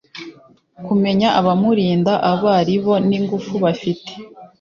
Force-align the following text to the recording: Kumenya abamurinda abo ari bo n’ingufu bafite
Kumenya 0.85 1.27
abamurinda 1.39 2.13
abo 2.31 2.47
ari 2.59 2.75
bo 2.83 2.93
n’ingufu 3.07 3.53
bafite 3.63 4.11